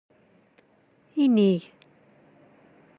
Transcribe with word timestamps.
Inig. 1.23 1.61